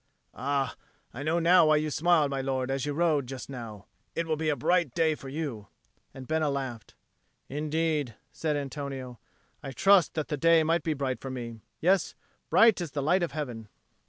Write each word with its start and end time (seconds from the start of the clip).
"Ah, 0.33 0.75
I 1.13 1.21
know 1.21 1.37
now 1.37 1.67
why 1.67 1.75
you 1.75 1.91
smiled, 1.91 2.31
my 2.31 2.41
lord, 2.41 2.71
as 2.71 2.87
you 2.87 2.93
rode, 2.93 3.27
just 3.27 3.51
now. 3.51 3.85
It 4.15 4.25
will 4.25 4.35
be 4.35 4.49
a 4.49 4.55
bright 4.55 4.95
day 4.95 5.13
for 5.13 5.29
you." 5.29 5.67
And 6.11 6.25
Bena 6.27 6.49
laughed. 6.49 6.95
"Indeed," 7.49 8.15
said 8.31 8.57
Antonio, 8.57 9.19
"I 9.61 9.71
trust 9.73 10.15
that 10.15 10.29
the 10.29 10.37
day 10.37 10.63
may 10.63 10.79
be 10.79 10.95
bright 10.95 11.19
for 11.21 11.29
me. 11.29 11.59
Yes, 11.81 12.15
bright 12.49 12.81
as 12.81 12.93
the 12.93 13.03
light 13.03 13.21
of 13.21 13.33
heaven." 13.33 13.69